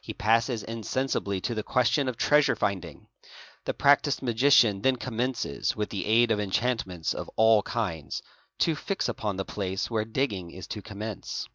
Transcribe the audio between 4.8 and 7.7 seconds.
then commences, with the aid of enchantments of all